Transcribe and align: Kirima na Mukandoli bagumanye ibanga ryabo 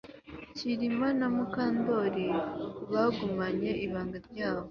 Kirima 0.55 1.07
na 1.19 1.27
Mukandoli 1.35 2.25
bagumanye 2.93 3.71
ibanga 3.85 4.17
ryabo 4.27 4.59